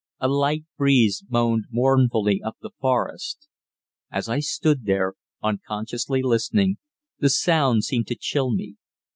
[0.19, 3.47] A light breeze moaned mournfully up the forest.
[4.09, 6.77] As I stood there, unconsciously listening,
[7.19, 8.77] the sound seemed to chill me.